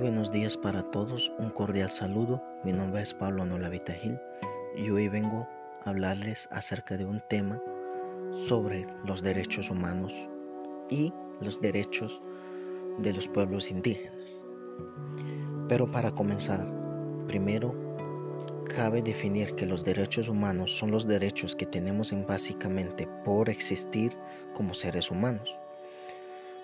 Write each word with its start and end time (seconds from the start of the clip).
Buenos 0.00 0.30
días 0.30 0.56
para 0.56 0.84
todos, 0.92 1.32
un 1.40 1.50
cordial 1.50 1.90
saludo. 1.90 2.40
Mi 2.62 2.72
nombre 2.72 3.02
es 3.02 3.14
Pablo 3.14 3.44
Nolavita 3.44 3.92
Gil 3.94 4.16
y 4.76 4.90
hoy 4.90 5.08
vengo 5.08 5.48
a 5.84 5.90
hablarles 5.90 6.48
acerca 6.52 6.96
de 6.96 7.04
un 7.04 7.20
tema 7.28 7.60
sobre 8.46 8.86
los 9.04 9.22
derechos 9.22 9.70
humanos 9.70 10.14
y 10.88 11.12
los 11.40 11.60
derechos 11.60 12.22
de 12.98 13.12
los 13.12 13.26
pueblos 13.26 13.72
indígenas. 13.72 14.44
Pero 15.68 15.90
para 15.90 16.12
comenzar, 16.12 16.64
primero 17.26 17.74
cabe 18.68 19.02
definir 19.02 19.56
que 19.56 19.66
los 19.66 19.84
derechos 19.84 20.28
humanos 20.28 20.78
son 20.78 20.92
los 20.92 21.08
derechos 21.08 21.56
que 21.56 21.66
tenemos 21.66 22.12
en 22.12 22.24
básicamente 22.24 23.08
por 23.24 23.50
existir 23.50 24.16
como 24.54 24.74
seres 24.74 25.10
humanos. 25.10 25.56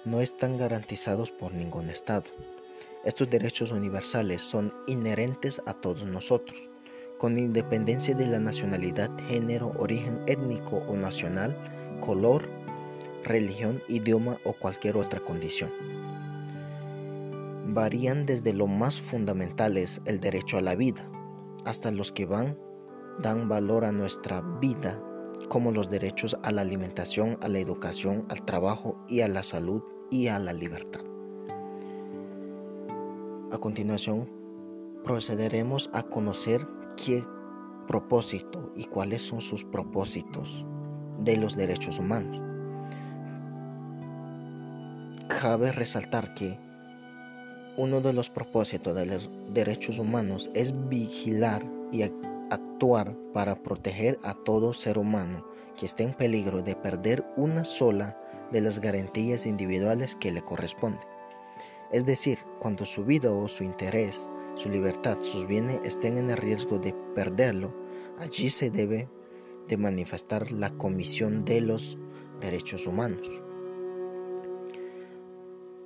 No 0.04 0.20
están 0.20 0.56
garantizados 0.56 1.32
por 1.32 1.52
ningún 1.52 1.90
Estado 1.90 2.26
estos 3.04 3.28
derechos 3.28 3.70
universales 3.70 4.42
son 4.42 4.72
inherentes 4.86 5.60
a 5.66 5.74
todos 5.74 6.04
nosotros, 6.04 6.70
con 7.18 7.38
independencia 7.38 8.14
de 8.14 8.27
la 8.27 8.38
nacionalidad, 8.38 9.10
género, 9.28 9.72
origen 9.78 10.20
étnico 10.27 10.78
o 10.88 10.96
nacional, 10.96 11.56
color, 12.00 12.48
religión, 13.22 13.82
idioma 13.88 14.38
o 14.44 14.54
cualquier 14.54 14.96
otra 14.96 15.20
condición. 15.20 15.70
Varían 17.66 18.27
desde 18.27 18.52
lo 18.52 18.66
más 18.66 19.00
fundamentales, 19.00 20.00
el 20.05 20.20
derecho 20.20 20.58
a 20.58 20.62
la 20.62 20.74
vida, 20.74 21.08
hasta 21.64 21.91
los 21.91 22.12
que 22.12 22.27
van, 22.27 22.58
dan 23.20 23.48
valor 23.48 23.84
a 23.84 23.92
nuestra 23.92 24.42
vida, 24.60 25.02
como 25.48 25.72
los 25.72 25.88
derechos 25.88 26.36
a 26.42 26.52
la 26.52 26.62
alimentación, 26.62 27.38
a 27.41 27.48
la 27.48 27.58
educación, 27.58 28.24
al 28.28 28.44
trabajo 28.44 28.96
y 29.08 29.20
a 29.20 29.28
la 29.28 29.42
salud 29.42 29.82
y 30.10 30.28
a 30.28 30.38
la 30.38 30.52
libertad. 30.52 31.13
A 33.55 33.58
continuación, 33.58 34.28
procederemos 35.05 35.88
a 35.92 36.02
conocer 36.02 36.66
qué 36.97 37.24
propósito 37.86 38.72
y 38.74 38.86
cuáles 38.86 39.22
son 39.22 39.41
sus 39.41 39.62
propósitos 39.62 40.66
de 41.20 41.36
los 41.36 41.55
derechos 41.55 42.00
humanos. 42.00 42.42
Cabe 45.28 45.70
resaltar 45.70 46.34
que 46.34 46.58
uno 47.77 48.00
de 48.00 48.12
los 48.12 48.28
propósitos 48.28 48.92
de 48.92 49.06
los 49.06 49.30
derechos 49.52 50.00
humanos 50.00 50.50
es 50.52 50.88
vigilar 50.88 51.64
y 51.92 52.02
actuar 52.02 53.16
para 53.32 53.62
proteger 53.62 54.19
a 54.25 54.34
todo 54.34 54.72
ser 54.72 54.98
humano 54.98 55.47
que 55.78 55.86
esté 55.86 56.02
en 56.02 56.14
peligro 56.14 56.62
de 56.62 56.75
perder 56.75 57.25
una 57.36 57.62
sola 57.62 58.19
de 58.50 58.60
las 58.62 58.80
garantías 58.80 59.47
individuales 59.47 60.16
que 60.16 60.32
le 60.32 60.42
corresponden. 60.42 61.13
Es 61.92 62.04
decir, 62.04 62.38
cuando 62.60 62.86
su 62.86 63.04
vida 63.04 63.30
o 63.30 63.48
su 63.48 63.64
interés, 63.64 64.28
su 64.54 64.68
libertad, 64.68 65.18
sus 65.20 65.46
bienes 65.46 65.80
estén 65.84 66.16
en 66.16 66.30
el 66.30 66.36
riesgo 66.36 66.78
de 66.78 66.94
perderlo, 67.14 67.74
allí 68.18 68.50
se 68.50 68.70
debe 68.70 69.08
de 69.68 69.76
manifestar 69.76 70.52
la 70.52 70.70
Comisión 70.70 71.44
de 71.44 71.60
los 71.60 71.98
Derechos 72.41 72.86
Humanos. 72.86 73.42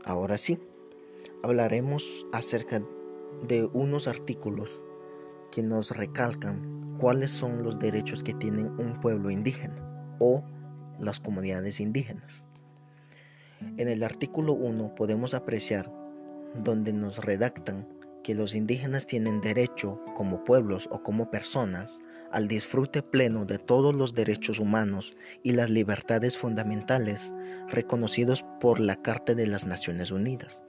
Ahora 0.05 0.39
sí, 0.39 0.59
hablaremos 1.43 2.27
acerca 2.33 2.83
de 3.47 3.65
unos 3.73 4.09
artículos 4.09 4.85
que 5.51 5.63
nos 5.63 5.97
recalcan 5.97 6.97
cuáles 6.99 7.31
son 7.31 7.63
los 7.63 7.79
derechos 7.79 8.23
que 8.23 8.35
tienen 8.35 8.67
un 8.81 9.01
pueblo 9.01 9.31
indígena 9.31 10.17
o 10.19 10.43
las 10.99 11.21
comunidades 11.21 11.81
indígenas. 11.81 12.45
En 13.77 13.89
el 13.89 14.03
artículo 14.03 14.53
1 14.53 14.95
podemos 14.95 15.35
apreciar 15.35 15.93
donde 16.55 16.93
nos 16.93 17.19
redactan 17.19 17.87
que 18.23 18.35
los 18.35 18.55
indígenas 18.55 19.07
tienen 19.07 19.41
derecho 19.41 20.01
como 20.15 20.45
pueblos 20.45 20.89
o 20.91 21.03
como 21.03 21.31
personas 21.31 22.01
al 22.31 22.47
disfrute 22.47 23.03
pleno 23.03 23.47
de 23.47 23.59
todos 23.59 23.95
los 23.95 24.15
derechos 24.15 24.59
humanos 24.59 25.17
y 25.43 25.53
las 25.53 25.71
libertades 25.71 26.37
fundamentales 26.37 27.33
reconocidos 27.69 28.45
por 28.61 28.81
la 28.81 28.97
Carta 28.97 29.35
de 29.35 29.47
las 29.47 29.67
Naciones 29.67 30.11
Unidas, 30.11 30.63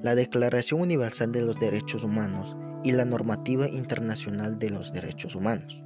la 0.00 0.14
Declaración 0.14 0.80
Universal 0.80 1.32
de 1.32 1.42
los 1.42 1.58
Derechos 1.58 2.04
Humanos 2.04 2.56
y 2.84 2.92
la 2.92 3.04
Normativa 3.04 3.68
Internacional 3.68 4.58
de 4.58 4.70
los 4.70 4.92
Derechos 4.92 5.34
Humanos. 5.34 5.82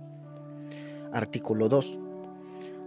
Artículo 1.13 1.69
2. 1.69 1.99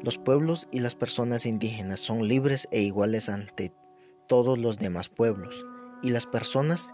Los 0.01 0.17
pueblos 0.17 0.67
y 0.71 0.79
las 0.79 0.95
personas 0.95 1.45
indígenas 1.45 1.99
son 1.99 2.27
libres 2.27 2.67
e 2.71 2.81
iguales 2.81 3.27
ante 3.27 3.73
todos 4.27 4.57
los 4.57 4.79
demás 4.79 5.09
pueblos 5.09 5.65
y 6.01 6.11
las 6.11 6.25
personas 6.25 6.93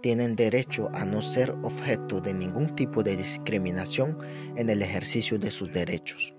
tienen 0.00 0.34
derecho 0.34 0.88
a 0.92 1.04
no 1.04 1.22
ser 1.22 1.50
objeto 1.62 2.20
de 2.20 2.34
ningún 2.34 2.74
tipo 2.74 3.02
de 3.02 3.16
discriminación 3.16 4.18
en 4.56 4.70
el 4.70 4.82
ejercicio 4.82 5.38
de 5.38 5.50
sus 5.50 5.72
derechos. 5.72 6.34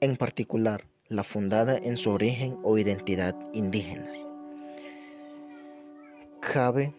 En 0.00 0.16
particular, 0.16 0.86
la 1.08 1.24
fundada 1.24 1.76
en 1.76 1.96
su 1.96 2.10
origen 2.10 2.56
o 2.62 2.78
identidad 2.78 3.36
indígenas. 3.52 4.30
Cabe 6.40 6.94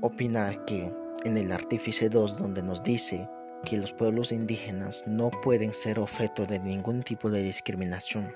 opinar 0.00 0.64
que 0.64 0.90
en 1.24 1.36
el 1.36 1.52
artífice 1.52 2.08
2 2.08 2.38
donde 2.38 2.62
nos 2.62 2.82
dice 2.82 3.28
que 3.64 3.76
los 3.76 3.92
pueblos 3.92 4.32
indígenas 4.32 5.04
no 5.06 5.30
pueden 5.30 5.74
ser 5.74 5.98
objeto 5.98 6.46
de 6.46 6.60
ningún 6.60 7.02
tipo 7.02 7.30
de 7.30 7.42
discriminación, 7.42 8.32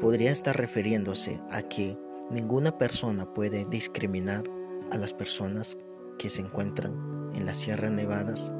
podría 0.00 0.30
estar 0.30 0.56
refiriéndose 0.56 1.40
a 1.50 1.62
que 1.62 1.96
Ninguna 2.30 2.78
persona 2.78 3.26
puede 3.26 3.66
discriminar 3.66 4.44
a 4.90 4.96
las 4.96 5.12
personas 5.12 5.76
que 6.18 6.30
se 6.30 6.40
encuentran 6.40 7.30
en 7.34 7.44
las 7.44 7.58
Sierras 7.58 7.90
Nevadas 7.90 8.50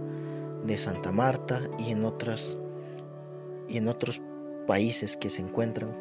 de 0.65 0.77
Santa 0.77 1.11
Marta 1.13 1.63
y 1.79 1.91
en 1.91 2.05
y 3.67 3.79
en 3.79 3.89
otros 3.89 4.21
países 4.67 5.17
que 5.17 5.31
se 5.31 5.41
encuentran 5.41 5.97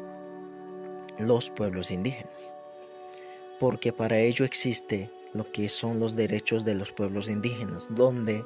los 1.18 1.48
pueblos 1.48 1.90
indígenas. 1.90 2.54
Porque 3.58 3.94
para 3.94 4.18
ello 4.18 4.44
existe 4.44 5.10
lo 5.32 5.50
que 5.50 5.70
son 5.70 6.00
los 6.00 6.14
derechos 6.14 6.66
de 6.66 6.74
los 6.74 6.92
pueblos 6.92 7.30
indígenas, 7.30 7.88
donde 7.90 8.44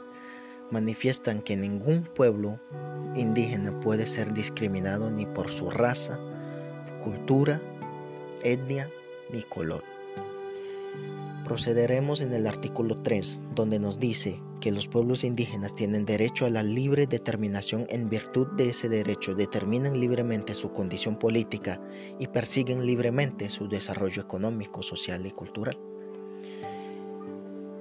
manifiestan 0.71 1.43
que 1.43 1.57
ningún 1.57 2.03
pueblo 2.03 2.61
indígena 3.15 3.79
puede 3.81 4.07
ser 4.07 4.33
discriminado 4.35 5.11
ni 5.11 5.27
por 5.27 5.51
su 5.51 5.71
raza, 5.71 6.19
cultura, 7.05 7.61
etnia 8.43 8.89
ni 9.33 9.43
color. 9.43 9.83
Procederemos 11.45 12.21
en 12.21 12.35
el 12.35 12.47
artículo 12.47 13.03
3, 13.03 13.41
donde 13.55 13.79
nos 13.79 13.99
dice 13.99 14.41
que 14.61 14.73
los 14.73 14.89
pueblos 14.89 15.25
indígenas 15.25 15.75
tienen 15.75 16.05
derecho 16.05 16.45
a 16.45 16.51
la 16.51 16.63
libre 16.63 17.07
determinación 17.07 17.87
en 17.89 18.11
virtud 18.11 18.49
de 18.49 18.71
ese 18.71 18.89
derecho, 18.89 19.35
determinan 19.35 19.99
libremente 19.99 20.55
su 20.55 20.73
condición 20.73 21.19
política 21.19 21.81
y 22.19 22.27
persiguen 22.27 22.85
libremente 22.85 23.49
su 23.51 23.69
desarrollo 23.69 24.21
económico, 24.21 24.83
social 24.83 25.25
y 25.27 25.31
cultural. 25.31 25.79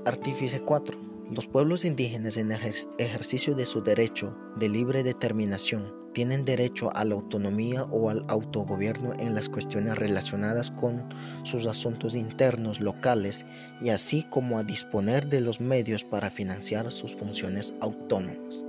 Artífice 0.06 0.62
4. 0.62 1.17
Los 1.30 1.46
pueblos 1.46 1.84
indígenas 1.84 2.38
en 2.38 2.54
el 2.54 2.62
ejercicio 3.00 3.54
de 3.54 3.66
su 3.66 3.82
derecho 3.84 4.38
de 4.56 4.70
libre 4.70 5.04
determinación 5.04 5.94
tienen 6.14 6.46
derecho 6.46 6.90
a 6.96 7.04
la 7.04 7.16
autonomía 7.16 7.84
o 7.84 8.10
al 8.10 8.24
autogobierno 8.30 9.14
en 9.20 9.36
las 9.36 9.50
cuestiones 9.50 9.98
relacionadas 9.98 10.72
con 10.72 11.04
sus 11.44 11.68
asuntos 11.68 12.16
internos 12.16 12.80
locales 12.80 13.46
y 13.82 13.90
así 13.90 14.24
como 14.24 14.58
a 14.58 14.64
disponer 14.64 15.28
de 15.28 15.42
los 15.42 15.60
medios 15.60 16.06
para 16.06 16.30
financiar 16.30 16.90
sus 16.94 17.14
funciones 17.14 17.74
autónomas. 17.82 18.64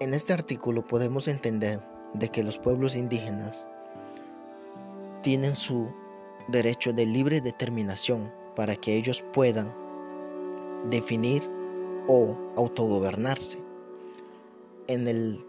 En 0.00 0.12
este 0.12 0.34
artículo 0.34 0.86
podemos 0.86 1.28
entender 1.28 1.80
de 2.12 2.28
que 2.28 2.44
los 2.44 2.58
pueblos 2.58 2.94
indígenas 2.94 3.66
tienen 5.22 5.54
su 5.54 5.88
derecho 6.48 6.92
de 6.92 7.06
libre 7.06 7.40
determinación 7.40 8.30
para 8.56 8.74
que 8.74 8.96
ellos 8.96 9.22
puedan 9.32 9.72
definir 10.90 11.42
o 12.08 12.36
autogobernarse 12.56 13.58
en 14.88 15.08
el, 15.08 15.44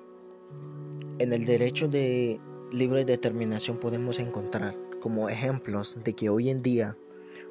en 1.19 1.33
el 1.33 1.45
derecho 1.45 1.87
de 1.87 2.39
libre 2.71 3.05
determinación 3.05 3.77
podemos 3.77 4.19
encontrar 4.19 4.75
como 4.99 5.29
ejemplos 5.29 5.99
de 6.03 6.13
que 6.13 6.29
hoy 6.29 6.49
en 6.49 6.61
día 6.61 6.97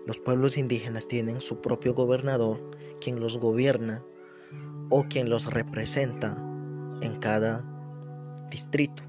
los 0.07 0.19
pueblos 0.21 0.59
indígenas 0.59 1.09
tienen 1.09 1.41
su 1.41 1.61
propio 1.61 1.95
gobernador, 1.95 2.61
quien 3.01 3.21
los 3.21 3.39
gobierna 3.39 4.05
o 4.91 5.05
quien 5.05 5.31
los 5.31 5.53
representa 5.53 6.37
en 7.01 7.17
cada 7.17 7.65
distrito. 8.51 9.03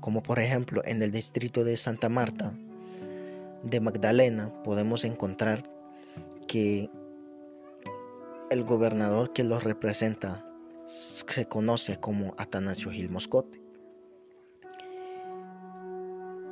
Como 0.00 0.22
por 0.22 0.38
ejemplo 0.38 0.82
en 0.84 1.02
el 1.02 1.10
distrito 1.10 1.64
de 1.64 1.76
Santa 1.76 2.08
Marta 2.08 2.54
de 3.62 3.80
Magdalena 3.80 4.52
podemos 4.64 5.04
encontrar 5.04 5.64
que 6.46 6.90
el 8.50 8.64
gobernador 8.64 9.32
que 9.32 9.44
los 9.44 9.62
representa 9.62 10.44
se 10.86 11.46
conoce 11.46 11.98
como 11.98 12.34
Atanasio 12.38 12.90
Gil 12.90 13.10
Moscote. 13.10 13.60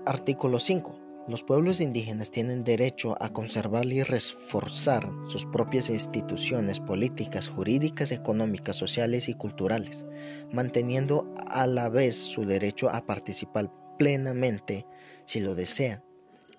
Artículo 0.05 0.61
5. 0.61 1.01
Los 1.27 1.43
pueblos 1.43 1.81
indígenas 1.81 2.31
tienen 2.31 2.63
derecho 2.63 3.17
a 3.21 3.33
conservar 3.33 3.87
y 3.87 4.05
reforzar 4.05 5.11
sus 5.27 5.45
propias 5.45 5.91
instituciones 5.91 6.79
políticas, 6.79 7.49
jurídicas, 7.49 8.13
económicas, 8.13 8.77
sociales 8.77 9.29
y 9.29 9.35
culturales, 9.35 10.07
manteniendo 10.53 11.35
a 11.49 11.67
la 11.67 11.89
vez 11.89 12.15
su 12.15 12.45
derecho 12.45 12.91
a 12.91 13.07
participar 13.07 13.73
plenamente, 13.99 14.87
si 15.25 15.41
lo 15.41 15.57
desean, 15.57 16.05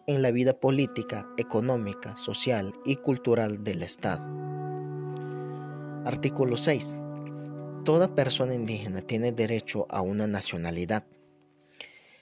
en 0.08 0.22
la 0.22 0.32
vida 0.32 0.54
política, 0.54 1.28
económica, 1.36 2.16
social 2.16 2.74
y 2.86 2.96
cultural 2.96 3.66
del 3.66 3.84
Estado. 3.84 4.26
Artículo 6.06 6.56
6. 6.56 7.02
Toda 7.84 8.16
persona 8.16 8.56
indígena 8.56 9.02
tiene 9.02 9.34
derecho 9.34 9.86
a 9.90 10.02
una 10.02 10.26
nacionalidad. 10.26 11.04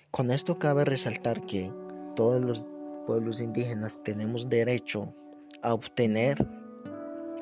Con 0.09 0.31
esto 0.31 0.57
cabe 0.57 0.83
resaltar 0.83 1.45
que 1.45 1.71
todos 2.15 2.43
los 2.43 2.65
pueblos 3.05 3.39
indígenas 3.39 4.01
tenemos 4.03 4.49
derecho 4.49 5.13
a 5.61 5.75
obtener 5.75 6.43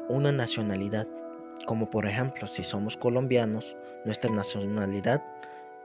una 0.10 0.34
nacionalidad, 0.34 1.08
como 1.66 1.90
por 1.90 2.06
ejemplo 2.06 2.48
si 2.48 2.66
somos 2.66 2.98
colombianos, 2.98 3.78
nuestra 4.04 4.30
nacionalidad 4.30 5.24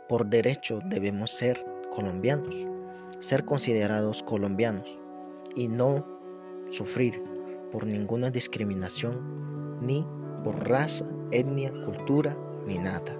por 0.08 0.26
derecho 0.26 0.80
debemos 0.84 1.30
ser 1.30 1.64
colombianos, 1.90 2.56
ser 3.20 3.44
considerados 3.44 4.22
colombianos 4.22 4.98
y 5.54 5.68
no 5.68 6.04
sufrir 6.70 7.22
por 7.72 7.86
ninguna 7.86 8.30
discriminación 8.30 9.78
ni 9.80 10.04
por 10.44 10.68
raza, 10.68 11.04
etnia, 11.30 11.72
cultura 11.84 12.36
ni 12.66 12.78
nada. 12.78 13.14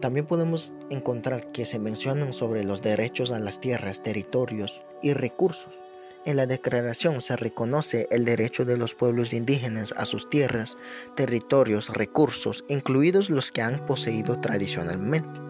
También 0.00 0.26
podemos 0.26 0.74
encontrar 0.90 1.52
que 1.52 1.64
se 1.64 1.78
mencionan 1.78 2.32
sobre 2.32 2.64
los 2.64 2.82
derechos 2.82 3.32
a 3.32 3.38
las 3.38 3.60
tierras, 3.60 4.02
territorios 4.02 4.84
y 5.02 5.14
recursos. 5.14 5.82
En 6.26 6.36
la 6.36 6.46
declaración 6.46 7.20
se 7.20 7.36
reconoce 7.36 8.08
el 8.10 8.24
derecho 8.24 8.64
de 8.64 8.76
los 8.76 8.94
pueblos 8.94 9.32
indígenas 9.32 9.94
a 9.96 10.04
sus 10.04 10.28
tierras, 10.28 10.76
territorios, 11.14 11.88
recursos, 11.88 12.64
incluidos 12.68 13.30
los 13.30 13.52
que 13.52 13.62
han 13.62 13.86
poseído 13.86 14.40
tradicionalmente. 14.40 15.40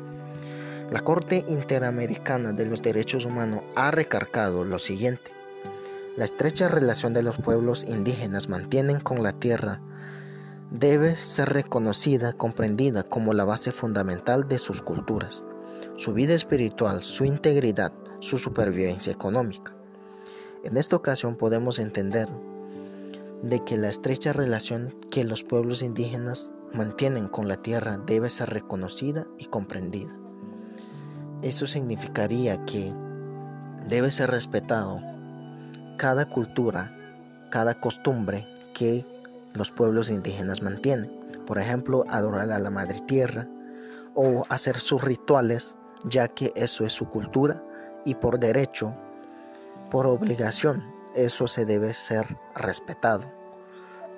La 0.90 1.00
Corte 1.00 1.44
Interamericana 1.48 2.52
de 2.52 2.64
los 2.64 2.80
Derechos 2.80 3.24
Humanos 3.24 3.62
ha 3.74 3.90
recargado 3.90 4.64
lo 4.64 4.78
siguiente. 4.78 5.32
La 6.16 6.24
estrecha 6.24 6.68
relación 6.68 7.12
de 7.12 7.24
los 7.24 7.38
pueblos 7.38 7.84
indígenas 7.88 8.48
mantienen 8.48 9.00
con 9.00 9.24
la 9.24 9.32
tierra 9.32 9.80
debe 10.70 11.16
ser 11.16 11.48
reconocida, 11.48 12.34
comprendida 12.34 13.02
como 13.02 13.34
la 13.34 13.44
base 13.44 13.72
fundamental 13.72 14.46
de 14.46 14.60
sus 14.60 14.80
culturas, 14.80 15.44
su 15.96 16.12
vida 16.12 16.34
espiritual, 16.34 17.02
su 17.02 17.24
integridad, 17.24 17.92
su 18.20 18.38
supervivencia 18.38 19.12
económica. 19.12 19.74
En 20.62 20.76
esta 20.76 20.94
ocasión 20.94 21.34
podemos 21.34 21.80
entender 21.80 22.28
de 23.42 23.64
que 23.64 23.76
la 23.76 23.88
estrecha 23.88 24.32
relación 24.32 24.94
que 25.10 25.24
los 25.24 25.42
pueblos 25.42 25.82
indígenas 25.82 26.52
mantienen 26.72 27.26
con 27.26 27.48
la 27.48 27.56
tierra 27.56 27.98
debe 27.98 28.30
ser 28.30 28.50
reconocida 28.50 29.26
y 29.36 29.46
comprendida. 29.46 30.16
Eso 31.42 31.66
significaría 31.66 32.64
que 32.64 32.92
debe 33.86 34.10
ser 34.10 34.30
respetado 34.30 35.00
cada 35.96 36.26
cultura, 36.26 36.92
cada 37.50 37.80
costumbre 37.80 38.46
que 38.74 39.04
los 39.54 39.70
pueblos 39.70 40.10
indígenas 40.10 40.62
mantienen. 40.62 41.10
Por 41.46 41.58
ejemplo, 41.58 42.04
adorar 42.08 42.50
a 42.50 42.58
la 42.58 42.70
madre 42.70 43.00
tierra 43.06 43.46
o 44.14 44.44
hacer 44.48 44.78
sus 44.78 45.02
rituales, 45.02 45.76
ya 46.04 46.28
que 46.28 46.52
eso 46.56 46.84
es 46.84 46.92
su 46.92 47.08
cultura 47.08 47.62
y 48.04 48.14
por 48.14 48.38
derecho, 48.38 48.94
por 49.90 50.06
obligación, 50.06 50.84
eso 51.14 51.46
se 51.46 51.64
debe 51.64 51.94
ser 51.94 52.36
respetado. 52.54 53.30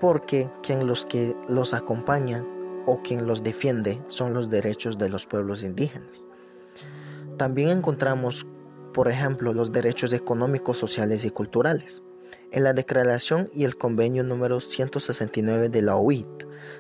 Porque 0.01 0.51
quien 0.63 0.87
los 0.87 1.05
que 1.05 1.37
los 1.49 1.75
acompaña 1.75 2.45
o 2.87 3.03
quien 3.03 3.27
los 3.27 3.43
defiende 3.43 4.01
son 4.09 4.35
los 4.35 4.49
derechos 4.49 4.99
de 4.99 5.09
los 5.09 5.27
pueblos 5.27 5.63
indígenas. 5.63 6.25
También 7.39 7.69
encontramos, 7.69 8.49
por 8.93 9.07
ejemplo, 9.07 9.53
los 9.53 9.71
derechos 9.71 10.13
económicos, 10.13 10.77
sociales 10.77 11.25
y 11.25 11.31
culturales. 11.31 12.03
En 12.51 12.65
la 12.65 12.73
Declaración 12.73 13.49
y 13.55 13.63
el 13.63 13.77
Convenio 13.77 14.25
número 14.25 14.61
169 14.61 15.69
de 15.69 15.83
la 15.83 15.95
OIT 15.95 16.27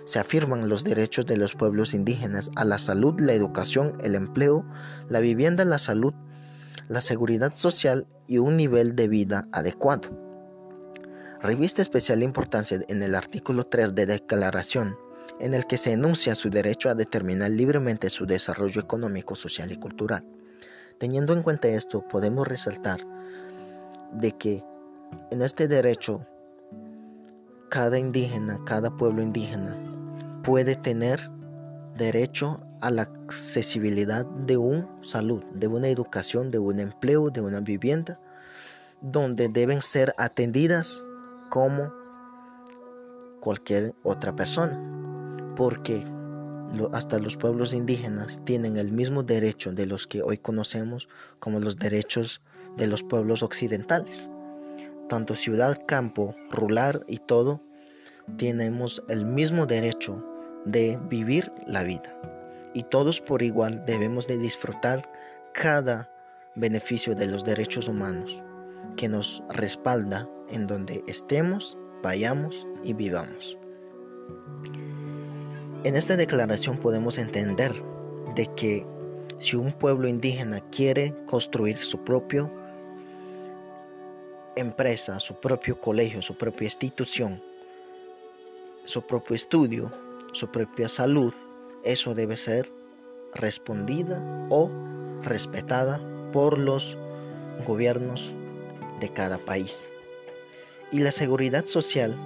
se 0.05 0.19
afirman 0.19 0.69
los 0.69 0.83
derechos 0.83 1.27
de 1.27 1.37
los 1.37 1.55
pueblos 1.55 1.95
indígenas 1.95 2.51
a 2.57 2.65
la 2.65 2.79
salud, 2.79 3.15
la 3.21 3.35
educación, 3.35 3.93
el 4.03 4.17
empleo, 4.17 4.65
la 5.09 5.21
vivienda, 5.21 5.65
la 5.65 5.79
salud, 5.79 6.13
la 6.89 7.03
seguridad 7.03 7.55
social 7.55 8.09
y 8.27 8.39
un 8.39 8.57
nivel 8.57 8.97
de 8.97 9.07
vida 9.07 9.47
adecuado. 9.53 10.11
Revista 11.41 11.83
especial 11.83 12.25
importancia 12.25 12.81
en 12.89 13.03
el 13.05 13.15
artículo 13.15 13.65
3 13.65 13.95
de 13.95 14.07
Declaración, 14.07 14.97
en 15.39 15.55
el 15.55 15.69
que 15.69 15.79
se 15.79 15.93
enuncia 15.93 16.35
su 16.35 16.51
derecho 16.51 16.91
a 16.91 16.97
determinar 16.97 17.53
libremente 17.53 18.11
su 18.11 18.27
desarrollo 18.27 18.81
económico, 18.81 19.37
social 19.37 19.71
y 19.71 19.77
cultural. 19.77 20.25
Teniendo 20.99 21.33
en 21.33 21.43
cuenta 21.43 21.69
esto, 21.69 22.03
podemos 22.03 22.47
resaltar 22.49 23.01
de 24.13 24.33
que 24.33 24.65
en 25.31 25.43
este 25.43 25.69
derecho, 25.69 26.27
cada 27.69 27.99
indígena, 27.99 28.59
cada 28.65 28.91
pueblo 28.97 29.23
indígena 29.23 29.77
puede 30.43 30.75
tener 30.75 31.31
derecho 31.97 32.61
a 32.81 32.91
la 32.91 33.03
accesibilidad 33.03 34.27
de 34.27 34.57
una 34.57 34.89
salud, 35.01 35.45
de 35.55 35.69
una 35.69 35.89
educación, 35.89 36.51
de 36.51 36.59
un 36.59 36.81
empleo, 36.81 37.31
de 37.31 37.43
una 37.43 37.61
vivienda, 37.61 38.19
donde 39.01 39.49
deben 39.49 39.83
ser 39.83 40.15
atendidas 40.19 41.05
como 41.49 41.93
cualquier 43.41 43.95
otra 44.03 44.35
persona, 44.35 44.81
porque 45.55 46.05
hasta 46.93 47.19
los 47.19 47.37
pueblos 47.37 47.73
indígenas 47.73 48.41
tienen 48.45 48.77
el 48.77 48.93
mismo 48.93 49.23
derecho 49.23 49.73
de 49.73 49.87
los 49.87 50.07
que 50.07 50.23
hoy 50.23 50.39
conocemos 50.39 51.09
como 51.39 51.61
los 51.61 51.77
derechos 51.77 52.43
de 52.77 52.87
los 52.87 53.03
pueblos 53.03 53.43
occidentales 53.43 54.31
tanto 55.09 55.35
ciudad, 55.35 55.81
campo, 55.87 56.37
rural 56.51 57.05
y 57.09 57.19
todo, 57.19 57.61
tenemos 58.37 59.03
el 59.09 59.25
mismo 59.25 59.67
derecho 59.67 60.25
de 60.65 60.99
vivir 61.09 61.51
la 61.67 61.83
vida. 61.83 62.15
Y 62.75 62.85
todos 62.85 63.21
por 63.21 63.43
igual 63.43 63.85
debemos 63.87 64.29
de 64.29 64.39
disfrutar 64.39 65.11
cada 65.55 66.11
beneficio 66.55 67.15
de 67.15 67.27
los 67.27 67.45
derechos 67.45 67.89
humanos 67.89 68.45
que 68.97 69.09
nos 69.09 69.43
respalda 69.49 70.29
en 70.51 70.67
donde 70.67 71.03
estemos, 71.07 71.77
vayamos 72.03 72.67
y 72.85 72.93
vivamos. 72.93 73.57
En 75.85 75.95
esta 75.95 76.17
declaración 76.17 76.79
podemos 76.79 77.19
entender 77.19 77.73
de 78.35 78.53
que 78.57 78.85
si 79.39 79.55
un 79.55 79.73
pueblo 79.73 80.09
indígena 80.09 80.61
quiere 80.71 81.15
construir 81.27 81.79
su 81.79 82.03
propio 82.03 82.51
empresa, 84.57 85.21
su 85.21 85.39
propio 85.39 85.81
colegio, 85.81 86.21
su 86.21 86.37
propia 86.37 86.65
institución, 86.65 87.41
su 88.87 89.03
propio 89.03 89.37
estudio, 89.37 89.93
su 90.33 90.49
propia 90.49 90.89
salud, 90.89 91.33
eso 91.85 92.13
debe 92.13 92.37
ser 92.37 92.69
respondida 93.33 94.21
o 94.51 94.69
respetada 95.23 96.01
por 96.33 96.59
los 96.59 96.99
gobiernos 97.65 98.35
de 98.99 99.11
cada 99.11 99.39
país. 99.39 99.91
Y 100.91 100.99
la 100.99 101.13
seguridad 101.13 101.67
social 101.67 102.17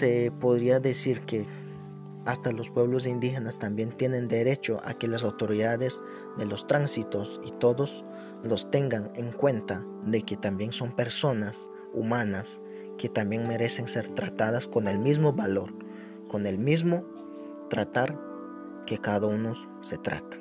se 0.00 0.32
podría 0.40 0.80
decir 0.80 1.20
que 1.26 1.44
hasta 2.24 2.52
los 2.52 2.70
pueblos 2.70 3.06
indígenas 3.06 3.58
también 3.58 3.90
tienen 3.90 4.28
derecho 4.28 4.80
a 4.82 4.94
que 4.94 5.06
las 5.06 5.24
autoridades 5.24 6.02
de 6.38 6.46
los 6.46 6.66
tránsitos 6.66 7.38
y 7.44 7.52
todos 7.52 8.02
los 8.42 8.70
tengan 8.70 9.10
en 9.14 9.30
cuenta 9.30 9.84
de 10.06 10.22
que 10.22 10.38
también 10.38 10.72
son 10.72 10.96
personas 10.96 11.70
humanas 11.92 12.62
que 12.96 13.10
también 13.10 13.46
merecen 13.46 13.88
ser 13.88 14.08
tratadas 14.08 14.68
con 14.68 14.88
el 14.88 14.98
mismo 14.98 15.34
valor, 15.34 15.70
con 16.28 16.46
el 16.46 16.58
mismo 16.58 17.04
tratar 17.68 18.18
que 18.86 18.96
cada 18.96 19.26
uno 19.26 19.52
se 19.82 19.98
trata. 19.98 20.38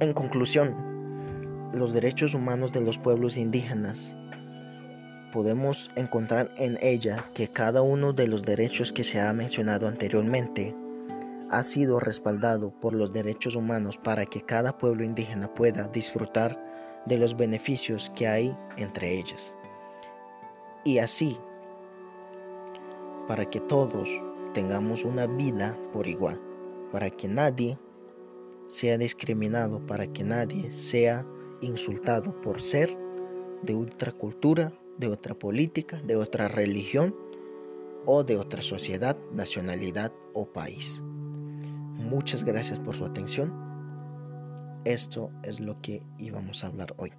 En 0.00 0.12
conclusión, 0.12 0.74
los 1.72 1.92
derechos 1.92 2.34
humanos 2.34 2.72
de 2.72 2.80
los 2.80 2.98
pueblos 2.98 3.36
indígenas 3.36 4.16
podemos 5.32 5.90
encontrar 5.96 6.52
en 6.56 6.78
ella 6.80 7.24
que 7.34 7.48
cada 7.48 7.82
uno 7.82 8.12
de 8.12 8.26
los 8.26 8.42
derechos 8.42 8.92
que 8.92 9.04
se 9.04 9.20
ha 9.20 9.32
mencionado 9.32 9.88
anteriormente 9.88 10.74
ha 11.50 11.62
sido 11.62 12.00
respaldado 12.00 12.70
por 12.70 12.94
los 12.94 13.12
derechos 13.12 13.56
humanos 13.56 13.96
para 13.96 14.26
que 14.26 14.42
cada 14.42 14.78
pueblo 14.78 15.04
indígena 15.04 15.52
pueda 15.52 15.88
disfrutar 15.88 16.58
de 17.06 17.18
los 17.18 17.36
beneficios 17.36 18.10
que 18.14 18.28
hay 18.28 18.56
entre 18.76 19.18
ellas. 19.18 19.54
Y 20.84 20.98
así, 20.98 21.38
para 23.26 23.48
que 23.48 23.60
todos 23.60 24.08
tengamos 24.54 25.04
una 25.04 25.26
vida 25.26 25.76
por 25.92 26.06
igual, 26.06 26.40
para 26.92 27.10
que 27.10 27.28
nadie 27.28 27.78
sea 28.70 28.96
discriminado 28.96 29.84
para 29.84 30.06
que 30.06 30.22
nadie 30.22 30.72
sea 30.72 31.26
insultado 31.60 32.40
por 32.40 32.60
ser 32.60 32.96
de 33.62 33.74
otra 33.74 34.12
cultura, 34.12 34.72
de 35.00 35.08
otra 35.08 35.34
política, 35.34 36.00
de 36.02 36.14
otra 36.14 36.46
religión 36.46 37.16
o 38.06 38.22
de 38.22 38.36
otra 38.36 38.62
sociedad, 38.62 39.16
nacionalidad 39.32 40.12
o 40.34 40.52
país. 40.52 41.02
Muchas 41.02 42.44
gracias 42.44 42.78
por 42.78 42.94
su 42.94 43.04
atención. 43.04 43.52
Esto 44.84 45.30
es 45.42 45.58
lo 45.60 45.80
que 45.80 46.02
íbamos 46.18 46.62
a 46.62 46.68
hablar 46.68 46.94
hoy. 46.98 47.12